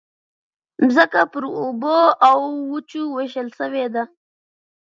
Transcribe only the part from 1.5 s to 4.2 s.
اوبو او وچو وېشل شوې ده.